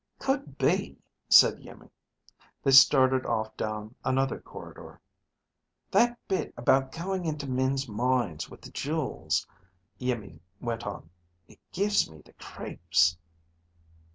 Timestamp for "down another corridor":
3.55-4.99